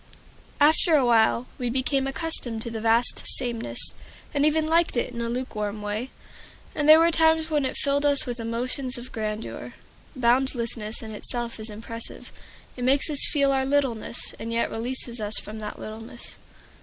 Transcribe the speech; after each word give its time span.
After 0.59 0.95
a 0.95 1.05
while 1.05 1.45
we 1.59 1.69
became 1.69 2.07
accustomed 2.07 2.63
to 2.63 2.71
the 2.71 2.81
vast 2.81 3.21
sameness, 3.37 3.93
and 4.33 4.47
even 4.47 4.65
liked 4.65 4.97
it 4.97 5.13
in 5.13 5.21
a 5.21 5.29
lukewarm 5.29 5.83
way. 5.83 6.09
And 6.73 6.89
there 6.89 6.97
were 6.97 7.11
times 7.11 7.51
when 7.51 7.65
it 7.65 7.77
filled 7.77 8.03
us 8.03 8.25
with 8.25 8.39
emotions 8.39 8.97
of 8.97 9.11
grandeur. 9.11 9.75
Boundlessness 10.15 11.03
in 11.03 11.11
itself 11.11 11.59
is 11.59 11.69
impressive; 11.69 12.33
it 12.75 12.83
makes 12.83 13.11
us 13.11 13.29
feel 13.31 13.51
our 13.51 13.63
littleness, 13.63 14.33
and 14.39 14.51
yet 14.51 14.71
releases 14.71 15.19
us 15.21 15.37
from 15.37 15.59
that 15.59 15.77
littleness. 15.77 16.37